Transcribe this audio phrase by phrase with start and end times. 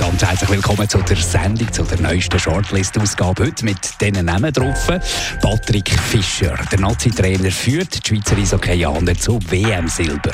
[0.00, 3.44] Ganz herzlich willkommen zu der Sendung, zu der neuesten Shortlist-Ausgabe.
[3.44, 4.86] Heute mit diesen Namen drauf.
[5.42, 10.32] Patrick Fischer, der Nazi-Trainer, führt die Schweizer Eishockey-Janer zu WM-Silber.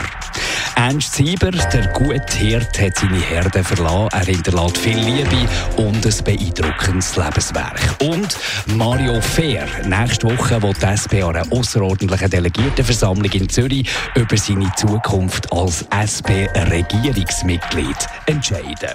[0.76, 4.08] Ernst Sieber, der gute Hirt, hat seine Herde verlassen.
[4.12, 5.48] Er hinterlässt viel Liebe
[5.78, 7.80] und ein beeindruckendes Lebenswerk.
[8.02, 8.38] Und
[8.76, 14.70] Mario Fehr, nächste Woche wo die SP an einer außerordentlichen Delegiertenversammlung in Zürich über seine
[14.76, 17.96] Zukunft als SP-Regierungsmitglied
[18.26, 18.94] entscheiden.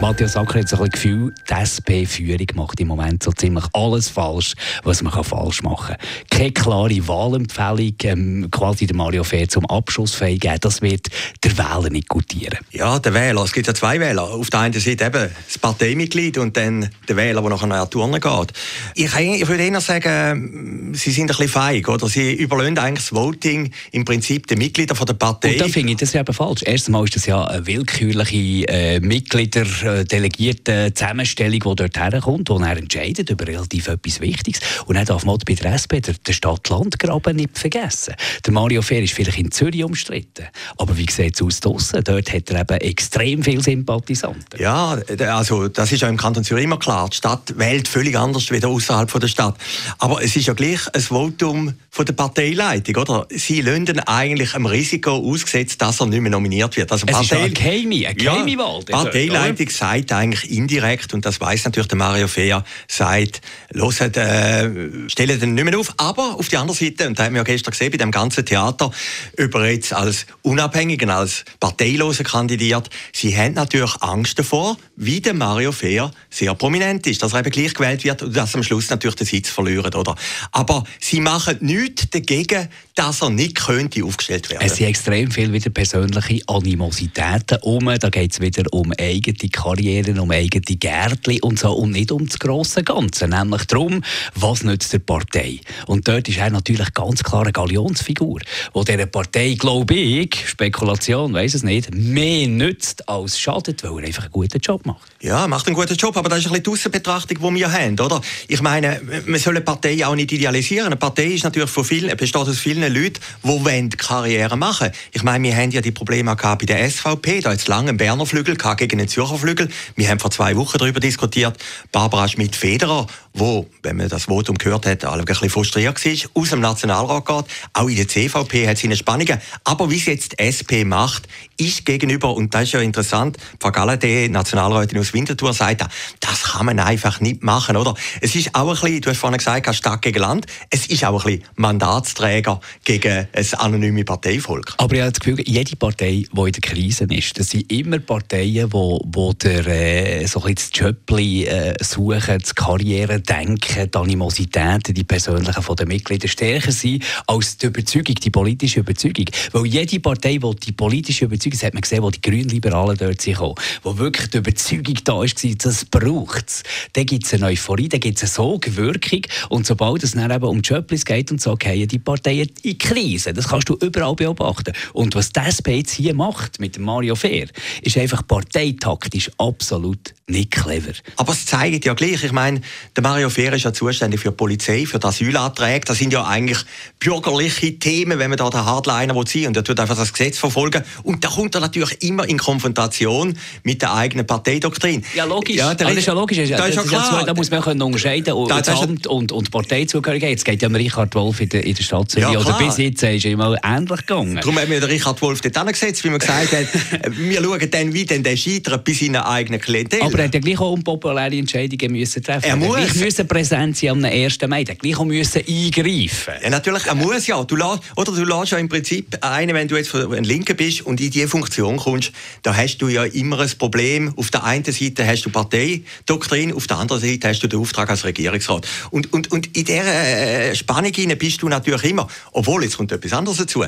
[0.00, 4.54] Matthias Acker hat so ein Gefühl, die SP-Führung macht im Moment so ziemlich alles falsch,
[4.82, 6.06] was man falsch machen kann.
[6.30, 11.08] Keine klare Wahlempfehlung, ähm, quasi der Mario Fair zum Abschluss geben, das wird
[11.44, 12.58] der Wähler nicht gutieren.
[12.70, 13.44] Ja, der Wähler.
[13.44, 14.22] Es gibt ja zwei Wähler.
[14.22, 18.22] Auf der einen Seite eben das Parteimitglied und dann der Wähler, der nachher nach Turnen
[18.22, 18.52] geht.
[18.94, 22.08] Ich, ich würde eher sagen, sie sind ein bisschen feig, oder?
[22.08, 25.52] Sie überlösen eigentlich das Voting im Prinzip den Mitgliedern der Partei.
[25.52, 26.62] Und da finde ich das eben falsch.
[26.64, 32.58] Erstens ist das ja eine willkürliche äh, Mitglieder äh, Delegierten Zusammenstellung, die dort herkommt, wo
[32.58, 34.60] er entscheidet über relativ etwas Wichtiges.
[34.86, 38.14] Und dann darf man bei der SP den, Stadt-Land-Graben nicht vergessen.
[38.44, 40.46] Der Mario Fehr ist vielleicht in Zürich umstritten,
[40.76, 42.02] aber wie sieht es aus draussen?
[42.04, 44.60] Dort hat er eben extrem viele Sympathisanten.
[44.60, 44.98] Ja,
[45.32, 47.08] also das ist ja im Kanton Zürich immer klar.
[47.08, 49.56] Die Stadt wählt völlig anders als außerhalb der Stadt.
[49.98, 53.26] Aber es ist ja gleich ein Votum von der Parteileitung, oder?
[53.30, 56.90] Sie lösen eigentlich einem Risiko ausgesetzt, dass er nicht mehr nominiert wird.
[56.90, 58.82] Also es Partei ist ja eine geheime, eine geheime ja, Wahl.
[58.84, 63.40] Parteileitung sagt eigentlich indirekt, und das weiß natürlich der Mario Fehr, sagt,
[63.72, 65.94] hört, äh, stellen den nicht mehr auf.
[65.96, 68.44] Aber auf der anderen Seite, und da haben wir ja gestern gesehen, bei dem ganzen
[68.44, 68.90] Theater,
[69.38, 75.72] über jetzt als Unabhängigen, als Parteiloser kandidiert, sie haben natürlich Angst davor, wie der Mario
[75.72, 79.16] Fehr sehr prominent ist, dass er eben gleich gewählt wird und dass am Schluss natürlich
[79.16, 80.14] den Sitz verlieren, oder?
[80.52, 84.66] Aber sie machen nichts dagegen, dass er nicht könnte aufgestellt werden.
[84.66, 87.86] Es sind extrem viel wieder persönliche Animositäten um.
[87.86, 89.38] Da geht es wieder um eigene
[89.70, 94.02] Karrieren, um eigene Gärtchen und so und nicht um das grosse Ganze, nämlich darum,
[94.34, 95.60] was nützt der Partei.
[95.86, 98.40] Und dort ist er natürlich ganz klar eine Galionsfigur,
[98.72, 104.06] wo dieser Partei, glaube ich, Spekulation, weiß es nicht, mehr nützt als schadet, weil er
[104.06, 105.08] einfach einen guten Job macht.
[105.22, 108.00] Ja, macht einen guten Job, aber das ist ein bisschen die Aussenbetrachtung, die wir haben,
[108.00, 108.20] oder?
[108.48, 110.86] Ich meine, man soll eine Partei auch nicht idealisieren.
[110.86, 114.92] Eine Partei ist natürlich von vielen, besteht aus vielen Leute, die Karriere machen wollen.
[115.12, 117.98] Ich meine, wir haben ja die Probleme gehabt bei der SVP, da jetzt lange einen
[117.98, 119.59] Berner Flügel gegen den Zürcher Flügel.
[119.96, 121.56] Wir haben vor zwei Wochen darüber diskutiert.
[121.92, 126.60] Barbara Schmidt-Federer, wo, wenn man das Votum gehört hat, ein bisschen frustriert war, aus dem
[126.60, 127.44] Nationalrat geht.
[127.72, 129.40] Auch in der CVP hat sie eine Spannungen.
[129.64, 131.28] Aber wie es jetzt die SP macht,
[131.60, 135.84] ist gegenüber, und das ist ja interessant, Frau Galladay, Nationalrätin aus Winterthur, sagt,
[136.20, 137.94] das kann man einfach nicht machen, oder?
[138.20, 141.24] Es ist auch ein bisschen, du hast vorhin gesagt, Stadt gegen Land, es ist auch
[141.24, 144.74] ein bisschen Mandatsträger gegen ein anonymes Parteivolk.
[144.78, 147.98] Aber ich habe das Gefühl, jede Partei, die in der Krise ist, das sind immer
[147.98, 154.94] Parteien, wo, wo der, äh, so ein das Jöppli äh, suchen, das Karrieredenken, die Animositäten,
[154.94, 159.26] die persönlichen von den Mitgliedern stärker sind als die Überzeugung, die politische Überzeugung.
[159.52, 163.20] Weil jede Partei, die die politische Überzeugung, das hat man gesehen, wo die Grünliberalen dort
[163.20, 166.62] sind, wo wirklich die Überzeugung da war, das braucht es,
[166.92, 170.44] dann gibt es eine Euphorie, dann gibt es eine Sogwirkung und sobald es dann eben
[170.44, 173.32] um die Jöpplis geht und so, gehen die Parteien in Krise.
[173.32, 174.72] Das kannst du überall beobachten.
[174.92, 177.48] Und was SP jetzt hier macht mit Mario Fehr,
[177.82, 180.92] ist einfach parteitaktisch absolut nicht clever.
[181.16, 182.60] Aber es zeigt ja gleich, ich meine,
[182.96, 185.84] der Mario Fehr ist ja zuständig für die Polizei, für die Asylanträge.
[185.86, 186.58] Das sind ja eigentlich
[186.98, 190.82] bürgerliche Themen, wenn man da den Hardliner will und er tut einfach das Gesetz verfolgen.
[191.02, 195.02] Und da kommt er natürlich immer in Konfrontation mit der eigenen Parteidoktrin.
[195.14, 195.56] Ja, logisch.
[195.56, 196.36] Ja, das ist ja logisch.
[196.36, 197.24] Das, das ist ja klar.
[197.24, 200.36] Da muss man können unterscheiden das, das Amt und, und Parteizugehörigkeit.
[200.36, 202.28] Es geht ja um Richard Wolf in der, in der Stadt Zürich.
[202.30, 204.36] Ja, Oder bis jetzt ist es immer ähnlich gegangen.
[204.36, 206.66] Darum haben wir den Richard Wolf dort angesetzt, wie man gesagt hat,
[207.16, 210.02] wir schauen dann, wie denn der scheitert bei seiner eigenen Klientel.
[210.02, 212.44] Aber er hat ja gleich auch unpopuläre Entscheidungen müssen treffen.
[212.44, 212.76] Er muss.
[212.76, 214.38] Er müssen präsent sein am 1.
[214.46, 214.64] Mai.
[214.68, 216.34] Er gleich auch müssen eingreifen.
[216.42, 217.42] Ja, natürlich, er muss ja.
[217.44, 220.82] Du lässt, oder du lässt ja im Prinzip einen, wenn du jetzt ein Linker bist
[220.82, 222.12] und in diese Funktion kommst,
[222.42, 224.12] da hast du ja immer ein Problem.
[224.16, 227.88] Auf der einen Seite hast du Parteidoktrin, auf der anderen Seite hast du den Auftrag
[227.88, 228.66] als Regierungsrat.
[228.90, 232.08] Und, und, und in dieser äh, Spannung bist du natürlich immer.
[232.32, 233.64] Obwohl, jetzt kommt etwas anderes dazu.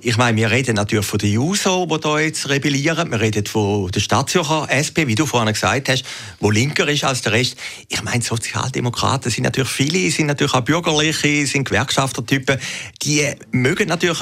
[0.00, 3.10] Ich meine, wir reden natürlich von den Juso, die da jetzt rebellieren.
[3.10, 6.04] Wir reden von der Stadtzürcher SP wie du vorhin gesagt hast,
[6.40, 7.56] wo linker ist als der Rest.
[7.88, 12.58] Ich meine, Sozialdemokraten sind natürlich viele, sind natürlich auch Bürgerliche, sind Gewerkschaftertypen.
[13.02, 14.18] Die mögen natürlich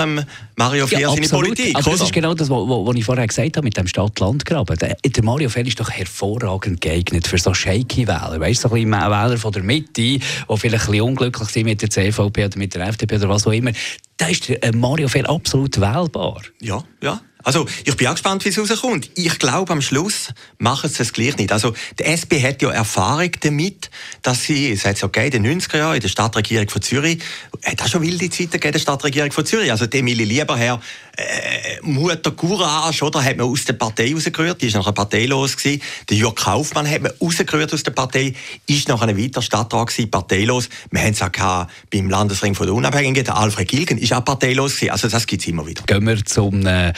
[0.56, 1.77] Mario Fehr ja, seine Politik.
[1.77, 4.77] Aber das ist genau das, was ich vorher gesagt habe mit dem Stadt-Land-Graben.
[4.79, 8.41] Der, der, Mario Fehr ist doch hervorragend geeignet für so shaky Wähler.
[8.41, 11.83] Weißt du, so ein Wähler von der Mitte, die vielleicht ein bisschen unglücklich sind mit
[11.83, 13.73] der CVP oder mit der FDP oder was auch immer.
[14.17, 16.43] Da ist der Mario Fehr absolut wählbar.
[16.61, 17.21] Ja, ja.
[17.43, 19.11] Also, ich bin auch gespannt, wie es rauskommt.
[19.15, 20.29] Ich glaube, am Schluss
[20.59, 21.53] machen sie es gleich nicht.
[21.53, 23.91] Also, die SP hat ja Erfahrung damit,
[24.23, 26.83] dass sie, es hat es ja gegeben, in den 90er Jahren in der Stadtregierung von
[26.83, 27.19] Zürich,
[27.65, 29.71] hat auch schon wilde Zeiten gegeben, der Stadtregierung von Zürich.
[29.71, 30.81] Also, die Emilie Lieberherr,
[31.17, 35.83] äh, Mutter Courage, oder, hat man aus der Partei rausgerührt, die ist nachher parteilos gewesen.
[36.09, 38.35] Der Jörg Kaufmann hat man rausgerührt aus der Partei,
[38.67, 40.69] ist nachher weiter Stadtrat gewesen, parteilos.
[40.91, 44.77] Wir haben es auch beim Landesring von der Unabhängigen, der Alfred Gilgen ist auch parteilos
[44.77, 44.93] gewesen.
[44.93, 45.83] Also, das gibt es immer wieder.
[45.83, 46.93] Gehen wir zum, äh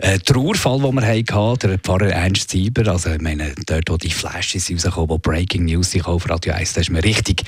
[0.00, 4.10] äh, Trauerfall, den wir hatten, der Pfarrer Ernst Sieber, also ich meine, dort, wo die
[4.10, 7.42] Flashes rauskommen, wo Breaking News sich auf Radio 1, da ist mir richtig...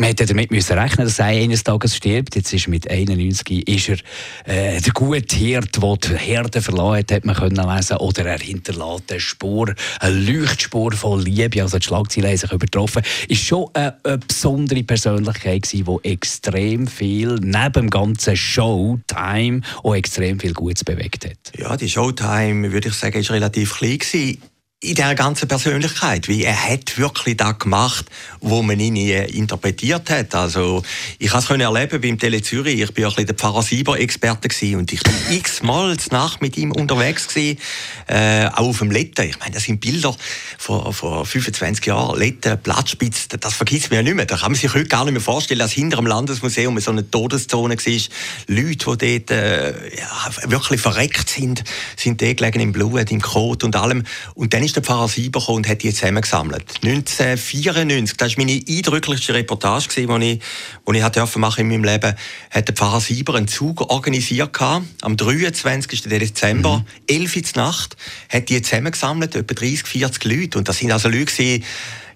[0.00, 2.36] Man hätte damit müssen rechnen, dass er eines Tages stirbt.
[2.36, 3.96] Jetzt ist mit 91 ist er
[4.44, 7.96] äh, der gute Hirt, der die Herde verloren hat, hat man können lesen.
[7.96, 11.60] Oder er hinterlässt eine Spur, eine Leuchtspur von Liebe.
[11.60, 13.02] Also die Schlagzeilen haben sich übertroffen.
[13.26, 19.96] Ist schon eine, eine besondere Persönlichkeit gewesen, die extrem viel neben dem ganzen Showtime auch
[19.96, 21.58] extrem viel Gutes bewegt hat.
[21.58, 24.40] Ja, die Showtime, würde ich sagen, ist relativ klein gewesen
[24.80, 28.06] in der ganzen Persönlichkeit, wie er hat wirklich das gemacht,
[28.40, 30.36] wo man ihn interpretiert hat.
[30.36, 30.84] Also
[31.18, 32.78] ich habe es erleben beim Tele Zürich.
[32.80, 36.70] Ich bin ein bisschen der Pfarrer Sieber Experte und ich bin x-mal Nacht mit ihm
[36.70, 37.58] unterwegs gewesen,
[38.06, 39.28] äh, auch auf dem Letten.
[39.28, 40.14] Ich meine, das sind Bilder
[40.58, 42.16] vor, vor 25 Jahren.
[42.16, 44.26] Letten, Platzspitz, das vergisst man ja nicht mehr.
[44.26, 47.10] Da kann man sich heute gar nicht mehr vorstellen, dass hinter dem Landesmuseum so eine
[47.10, 48.02] Todeszone war.
[48.46, 51.64] Leute, die dort äh, ja, wirklich verreckt sind,
[51.96, 54.04] sind dort gelegen im Blut, im Kot und allem.
[54.34, 56.80] Und dann ist der Pfarrer Sieber und hat die zusammengesammelt.
[56.82, 60.40] 1994, das war meine eindrücklichste Reportage, die ich,
[60.86, 62.14] die ich machen machen in meinem Leben,
[62.50, 64.52] hat der Pfarrer Sieber einen Zug organisiert
[65.00, 66.02] am 23.
[66.02, 66.84] Dezember, mhm.
[67.06, 67.96] 11 Uhr Nacht,
[68.28, 70.58] hat die zusammengesammelt, etwa 30, 40 Leute.
[70.58, 71.62] Und das sind also Leute,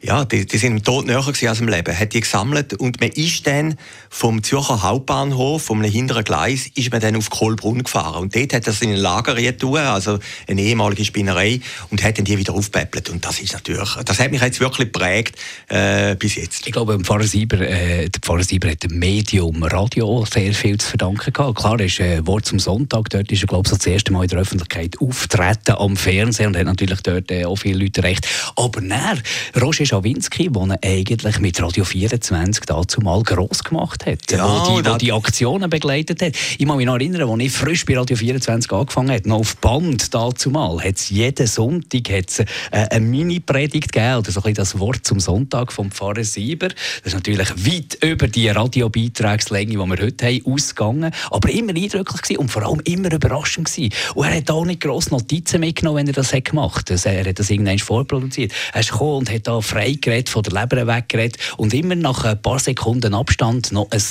[0.02, 3.10] ja, die, die sind im Tod näher als im Leben, hat die gesammelt und man
[3.10, 3.76] ist dann
[4.10, 8.66] vom Zürcher Hauptbahnhof, vom hinteren Gleis, ist man dann auf Kohlbrunn gefahren und dort hat
[8.66, 10.19] er seine Lager tun, also
[10.49, 11.60] eine ehemalige Spinnerei
[11.90, 14.93] und hat dann die wieder aufpäppelt und das ist natürlich, das hat mich jetzt wirklich
[14.93, 15.37] geprägt
[15.69, 16.66] äh, bis jetzt.
[16.66, 20.88] Ich glaube, Pfarrer Sieber, äh, der Pfarrer Sieber hat dem Medium Radio sehr viel zu
[20.88, 21.58] verdanken gehabt.
[21.58, 24.25] Klar, ist äh, Wort zum Sonntag, dort ist er glaube ich so das erste Mal
[24.25, 28.26] in der Öffentlichkeit auftreten am Fernsehen und hat natürlich dort äh, auch viele Leute recht.
[28.56, 29.19] Aber näher,
[29.60, 34.80] Roger Schawinski, den er eigentlich mit Radio 24 dazu mal gross gemacht hat, ja, wo,
[34.80, 36.32] die, wo die Aktionen begleitet hat.
[36.56, 39.56] Ich kann mich noch erinnern, als ich frisch bei Radio 24 angefangen habe, noch auf
[39.58, 44.54] Band dazu mal, hat es jeden Sonntag hat's, äh, eine Mini-Predigt gegeben, oder so ein
[44.54, 46.68] das Wort zum Sonntag vom Pfarrer Sieber.
[46.68, 52.22] Das ist natürlich weit über die Radiobeitragslänge, die wir heute haben, ausgegangen, aber immer eindrücklich
[52.22, 53.92] gewesen und vor allem immer überraschend gewesen.
[54.14, 57.04] Und er hat auch nicht grosse Notizen mitgenommen, wenn er das hat gemacht hat.
[57.04, 58.52] Er hat das irgendwann vorproduziert.
[58.72, 62.25] Er ist gekommen und hat da frei frei von der Leber weggeredet und immer nach
[62.25, 64.02] ein paar Sekunden Abstand noch ein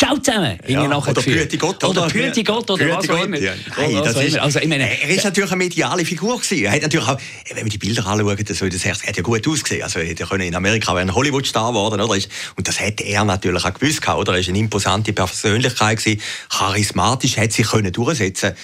[0.00, 0.58] Ciao zusammen.
[0.66, 1.84] Ja, oder Püti Gott.
[1.84, 3.38] Oder Püti Gott oder was auch immer.
[3.38, 3.52] Ja.
[3.76, 6.64] Hey, das ist, also, ich meine, er ist natürlich eine mediale Figur gewesen.
[6.64, 7.18] Er hat natürlich auch,
[7.52, 9.82] wenn wir die Bilder anschauen, so das er hat ja gut ausgesehen.
[9.82, 12.14] Also, er hätte in Amerika ein Hollywood-Star geworden, oder?
[12.56, 14.32] Und das hätte er natürlich auch gewusst, oder?
[14.32, 18.54] Er ist eine imposante Persönlichkeit gewesen, charismatisch, hat sich können durchsetzen.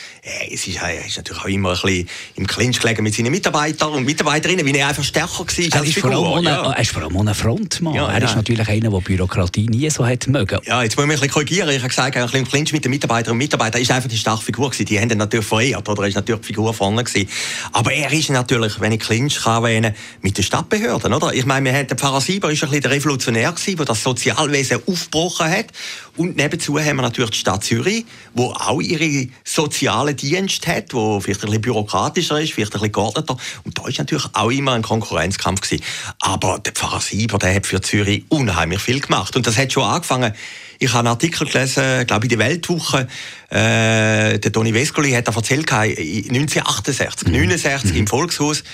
[0.51, 3.93] Es ist, er ist natürlich auch immer ein bisschen im Clinch gelegen mit seinen Mitarbeitern
[3.93, 6.13] und Mitarbeiterinnen, weil er einfach stärker war er ist Figur.
[6.13, 6.73] Vor allem ja.
[6.73, 7.95] Er ist vor allem ein Frontmann.
[7.95, 10.61] Ja, er ist natürlich einer, der Bürokratie nie so hat mögen.
[10.65, 10.97] Ja, jetzt
[11.29, 11.71] bisschen korrigieren.
[11.71, 14.43] Ich habe gesagt, ein bisschen Clinch mit den Mitarbeiterinnen und Mitarbeitern ist einfach die starke
[14.43, 14.87] Figur gewesen.
[14.87, 16.03] Die haben ihn natürlich verehrt, oder?
[16.03, 17.29] Er ist natürlich die Figur vorne gewesen.
[17.73, 21.33] Aber er ist natürlich, wenn ich Clinch kann erwähnen, mit den Stadtbehörden, oder?
[21.35, 24.03] Ich meine, wir haben, der Pfarrer Sieber ist ein bisschen der Revolutionär gewesen, der das
[24.03, 25.67] Sozialwesen aufgebrochen hat.
[26.17, 31.21] Und nebenzu haben wir natürlich die Stadt Zürich, wo auch ihre sozialen Dienste hat, wo
[31.21, 33.37] vielleicht ein bisschen bürokratischer ist, vielleicht ein bisschen geordneter.
[33.65, 35.85] Und da ist natürlich auch immer ein Konkurrenzkampf gewesen.
[36.21, 39.37] Aber der Pfarrer Sieber, der hat für Zürich unheimlich viel gemacht.
[39.37, 40.33] Und das hat schon angefangen
[40.79, 43.09] ich habe einen Artikel gelesen, glaube ich, in der Weltwoche.
[43.51, 47.35] Äh, der Toni Vescoli hat erzählt, 1968, mhm.
[47.35, 47.97] 69 mhm.
[47.99, 48.65] im Volkshaus,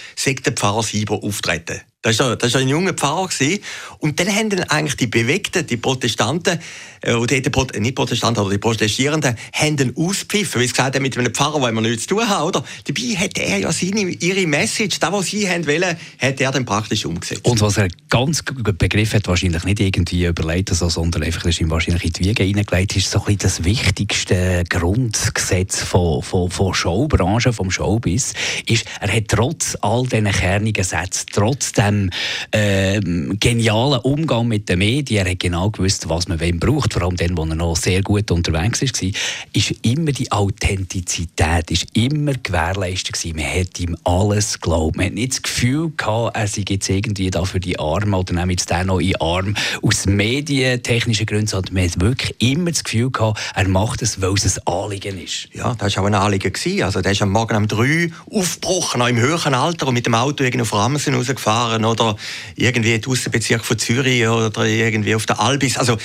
[0.46, 1.80] der Pfarrer Sieber auftreten.
[2.02, 3.28] Das war, das ein junger Pfarrer.
[3.28, 3.62] Gewesen.
[3.98, 6.58] Und dann haben dann eigentlich die Bewegten, die Protestanten,
[7.02, 11.02] äh, oder die, nicht Protestanten, aber die Protestierenden, haben dann auspfiffen, wie sie gesagt haben,
[11.02, 12.64] mit einem Pfarrer, der wir nichts zu tun haben, oder?
[12.84, 16.64] Dabei hat er ja seine, ihre Message, das, was sie haben wollen, hat er dann
[16.64, 17.44] praktisch umgesetzt.
[17.44, 21.60] Und was er ganz gut begriffen hat, wahrscheinlich nicht irgendwie überlegt, also, sondern einfach ist
[21.60, 26.50] ihm wahrscheinlich in die Wiege hineingelegt, ist so ein bisschen das wichtigste Grundgesetz von, von,
[26.50, 28.32] von Showbranche, vom Showbiz,
[28.66, 32.10] ist, er hat trotz all diesen kernigen Sätzen, trotz dem
[32.50, 33.00] äh,
[33.38, 37.16] genialen Umgang mit den Medien, er hat genau gewusst, was man wem braucht, vor allem
[37.16, 39.10] dann, wo er noch sehr gut unterwegs war,
[39.52, 43.36] ist immer die Authentizität, ist immer gewährleistet gewesen.
[43.36, 44.96] Man hat ihm alles geglaubt.
[44.96, 48.34] Man hat nicht das Gefühl gehabt, er sei jetzt irgendwie da für die Arme oder
[48.34, 52.84] nehmen jetzt den noch in Arm aus medientechnischen Gründen, sondern man hat wirklich immer das
[52.84, 55.48] Gefühl gehabt, er macht es, weil es ein Anliegen ist.
[55.52, 56.52] Ja, das war auch ein Anliegen.
[56.52, 56.82] Gewesen.
[56.82, 60.14] Also, der ist am Morgen um drei aufgebrochen, noch im höheren Alter und mit dem
[60.14, 62.16] Auto auf Ramsen rausgefahren oder
[62.56, 65.76] irgendwie in den Aussenbezirk von Zürich oder irgendwie auf der Albis.
[65.78, 65.98] Also,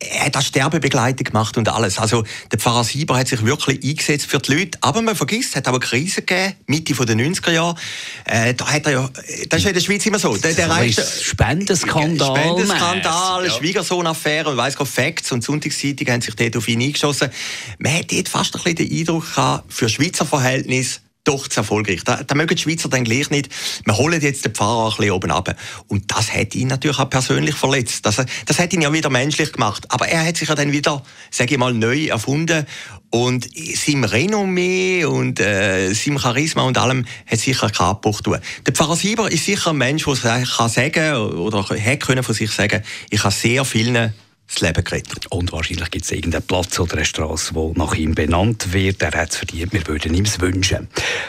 [0.00, 1.98] er hat auch Sterbebegleitung gemacht und alles.
[1.98, 4.78] Also der Pfarrer Sieber hat sich wirklich eingesetzt für die Leute.
[4.80, 7.76] Aber man vergisst, es hat auch eine Krise gegeben, Mitte der 90er Jahre.
[8.24, 9.10] Äh, da hat er ja,
[9.48, 10.36] das ist ja in der Schweiz immer so.
[10.36, 12.36] Der, der reicht, Spendenskandal.
[12.36, 13.50] Spendenskandal, ja.
[13.50, 17.30] Schwiegersohn-Affäre und weiss Gott, Facts und Sonntagszeitung haben sich dort auf ihn eingeschossen.
[17.78, 22.04] Man hat dort fast ein bisschen den Eindruck gehabt, für Schweizer Verhältnisse, doch zu erfolgreich.
[22.04, 23.48] Da, da mögen die Schweizer dann gleich nicht.
[23.84, 25.56] Wir holen jetzt den Pfarrer ein bisschen oben ab.
[25.88, 28.06] Und das hat ihn natürlich auch persönlich verletzt.
[28.06, 28.16] Das,
[28.46, 29.86] das hat ihn ja wieder menschlich gemacht.
[29.88, 32.66] Aber er hat sich ja dann wieder, sage ich mal, neu erfunden.
[33.10, 38.38] Und seinem Renommee und äh, seinem Charisma und allem hat sicher keinen Abbruch tun.
[38.66, 41.64] Der Pfarrer Sieber ist sicher ein Mensch, der kann oder
[41.98, 44.12] können von sich sagen, ich habe sehr vielen
[44.46, 45.26] das Leben gerettet.
[45.28, 49.02] Und wahrscheinlich gibt es irgendeinen Platz oder eine Straße, die nach ihm benannt wird.
[49.02, 50.88] Er hat es verdient, wir würden ihm es wünschen.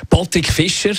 [0.09, 0.95] Patrick Fischer,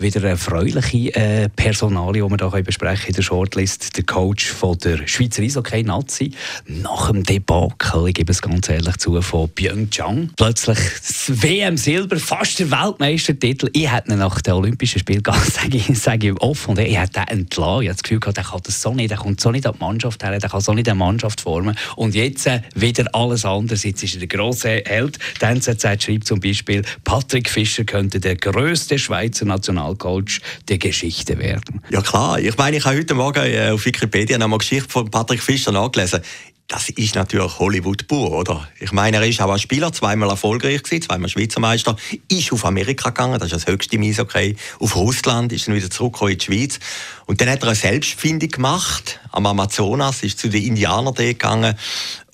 [0.00, 3.96] wieder eine erfreuliche äh, Personalie, die wir hier besprechen in der Shortlist.
[3.96, 6.32] Der Coach von der Schweizer Eishockey-Nazi
[6.66, 10.30] nach dem Debakel, ich gebe es ganz ehrlich zu, von Pyeongchang.
[10.36, 13.68] Plötzlich das WM-Silber, fast der Weltmeistertitel.
[13.72, 16.70] Ich hätte nach den Olympischen Spielen sage ich, sage ich offen.
[16.70, 17.82] Und ich hätte ihn entlassen.
[17.82, 19.74] Ich habe das Gefühl gehabt, er kann das so nicht, er kommt so nicht an
[19.74, 21.76] die Mannschaft her, er kann so nicht eine Mannschaft formen.
[21.96, 23.84] Und jetzt äh, wieder alles anders.
[23.84, 25.18] Jetzt ist er der grosse Held.
[25.40, 31.38] Die NZZ schreibt zum Beispiel, Patrick Fischer könnte der größte Schweizer National Nationalcoach der Geschichte
[31.38, 31.82] werden.
[31.90, 35.10] Ja klar, ich meine, ich habe heute Morgen äh, auf Wikipedia noch mal Geschichte von
[35.10, 36.20] Patrick Fischer nachgelesen.
[36.68, 38.68] Das ist natürlich Hollywood pur, oder?
[38.78, 41.96] Ich meine, er ist auch als Spieler zweimal erfolgreich gewesen, zweimal Schweizer Meister,
[42.28, 46.30] ist auf Amerika gegangen, das ist das höchste Eishockey, auf Russland, ist dann wieder zurückgekommen
[46.30, 46.78] in die Schweiz.
[47.26, 51.74] Und dann hat er eine Selbstfindung gemacht am Amazonas, ist zu den Indianern gegangen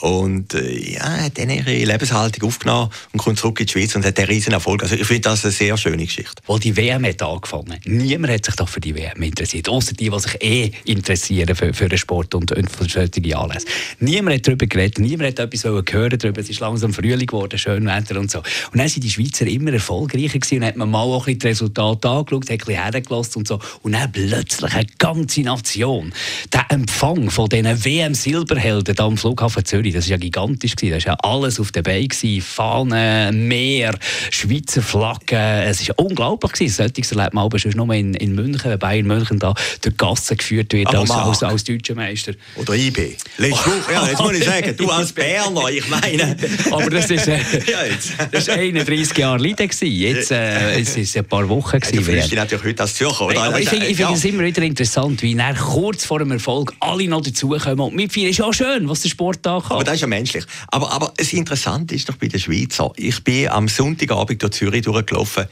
[0.00, 4.04] und äh, ja, hat dann ihre Lebenshaltung aufgenommen und kommt zurück in die Schweiz und
[4.04, 4.82] hat einen riesen Erfolg.
[4.82, 6.42] Also ich finde das eine sehr schöne Geschichte.
[6.46, 7.78] Wo die WM hat angefangen.
[7.84, 11.72] Niemand hat sich doch für die WM interessiert, außer die, die sich eh interessieren für,
[11.72, 13.66] für den Sport und, und für solche Anlässe.
[14.00, 16.40] Niemand hat darüber geredet, niemand hat etwas hören darüber.
[16.40, 18.38] Es ist langsam Frühling geworden, schön Wetter und so.
[18.72, 21.38] Und dann sind die Schweizer immer erfolgreicher gewesen und hat man mal auch ein bisschen
[21.38, 23.60] die Resultate angeschaut, hat ein bisschen hergelassen und so.
[23.82, 26.12] Und dann plötzlich eine ganze Nation.
[26.52, 30.74] Der Empfang von diesen WM-Silberhelden am Flughafen Zürich Zürich, das war ja gigantisch.
[30.76, 32.06] Da war ja alles auf der Beine.
[32.40, 33.96] Fahnen, Meer,
[34.30, 35.38] Schweizer Flaggen.
[35.38, 36.52] Es war unglaublich.
[36.52, 36.74] Gewesen.
[36.74, 40.36] Solches erlebt man aber schon nur in, in München, wenn Bayern München da durch Gassen
[40.36, 42.32] geführt wird als, als, als, deutscher Meister.
[42.56, 43.16] Oder IB.
[43.38, 46.36] Letzte Woche, ja, jetzt muss ich sagen, du als Berner, ich meine.
[46.70, 47.38] aber das ist, äh,
[48.32, 51.80] das ist 31 Jahre Leiden Jetzt äh, es ist ein paar Wochen.
[51.80, 53.42] Gewesen, du fühlst dich natürlich heute als Zürcher, oder?
[53.42, 57.08] aber ich finde find es immer wieder interessant, wie nach kurz vor dem Erfolg alle
[57.08, 57.80] noch dazukommen.
[57.80, 59.75] Und mitfeiern ist ja schön, was der Sport da kann.
[59.76, 60.44] Aber das ist ja menschlich.
[60.68, 64.82] Aber, aber das Interessante ist doch bei den Schweizer, ich bin am Sonntagabend durch Zürich
[64.82, 65.46] durchgelaufen.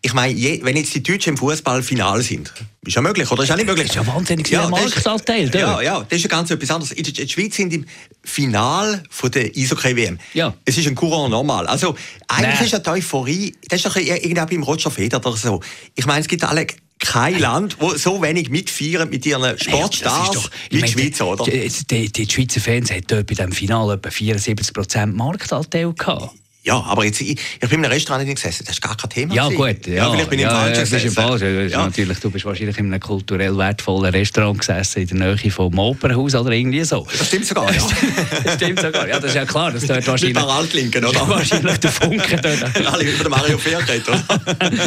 [0.00, 2.52] Ich meine, wenn jetzt die Deutschen im Fußball final sind,
[2.86, 3.42] ist ja möglich, oder?
[3.42, 3.88] Ist ja nicht möglich.
[3.88, 5.50] Das ist ja wahnsinnig ja, Marktanteil.
[5.52, 6.92] Ja, ja, das ist ja ganz etwas anderes.
[6.92, 7.84] In der Schweiz sind im
[8.22, 10.20] Final von der Eishockey-WM.
[10.34, 10.54] Ja.
[10.64, 11.66] Es ist ein Courant normal.
[11.66, 11.96] Also,
[12.28, 12.66] eigentlich nee.
[12.66, 15.60] ist ja die Euphorie, das ist doch irgendwie beim Roger Federer oder so.
[15.96, 16.68] Ich meine, es gibt alle
[16.98, 20.40] kein Land, wo so wenig mitfeiern mit ihren Sportstars ja,
[20.70, 21.44] wie die Schweiz, oder?
[21.44, 26.34] Die, die, Schweizer Fans hatten bei diesem Finale etwa 74% Marktanteil gehabt.
[26.68, 29.08] Ja, aber jetzt, ich, ich bin in einem Restaurant nicht gesessen, das ist gar kein
[29.08, 29.34] Thema.
[29.34, 29.86] Ja, gut.
[29.86, 31.70] Ja, ja, vielleicht bin ich ja, im Falschen ja, im Falschen.
[31.70, 31.84] Ja.
[31.86, 36.34] Natürlich, du bist wahrscheinlich in einem kulturell wertvollen Restaurant gesessen, in der Nähe vom Opernhaus
[36.34, 37.06] oder irgendwie so.
[37.10, 37.80] Das stimmt sogar, ja.
[38.44, 39.08] das stimmt sogar.
[39.08, 40.36] Ja, das ist ja klar, dass dort wahrscheinlich...
[40.36, 41.26] Mit Altlinken, oder?
[41.28, 42.86] wahrscheinlich der Funke dort.
[42.92, 44.22] Alle über den Mario Ferkeit, oder?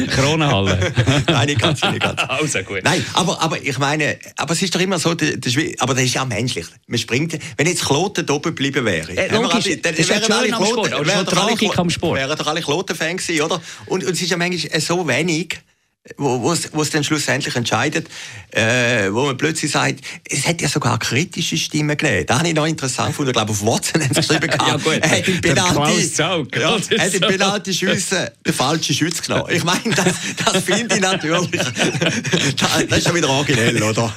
[0.07, 0.93] Kronenhalle.
[1.25, 2.21] Nein, nicht ganz, nicht ganz.
[2.27, 2.81] Also gut.
[2.83, 6.03] Nein, aber, aber ich meine, aber es ist doch immer so, der, der, aber das
[6.03, 6.67] ist ja menschlich.
[6.85, 10.31] Man springt, wenn jetzt Kloten oben geblieben wäre, äh, logisch, alle, dann, das ist wären
[10.31, 13.61] alle Kloten, Tragik am Sport alle Kloten-Fan gewesen, oder?
[13.85, 15.59] Und, und es ist ja manchmal so wenig,
[16.17, 18.07] wo, es, wo es dann schlussendlich entscheidet,
[18.49, 22.25] äh, wo man plötzlich sagt, es hat ja sogar kritische Stimmen gegeben.
[22.25, 24.97] Da habe ich noch interessant gefunden, ich glaube auf WhatsApp haben sie geschrieben, ja, gut.
[24.99, 29.45] er hat Penalty, Zaug, ja, hat im Penalty schiessen den falschen Schütz genommen.
[29.51, 34.11] Ich meine, das, das finde ich natürlich, das, das ist schon wieder originell, oder?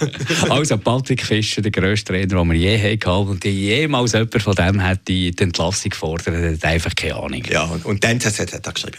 [0.48, 4.82] Also Patrick Fischer, der grösste Trainer, den wir je hatten und jemals jemand von dem
[4.82, 7.42] hat die, die Entlassung gefordert, hat einfach keine Ahnung.
[7.50, 8.98] Ja, und, und dann hat er geschrieben.